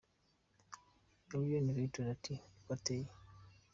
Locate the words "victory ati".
1.77-2.33